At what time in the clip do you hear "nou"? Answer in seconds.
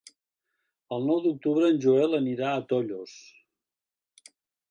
1.09-1.19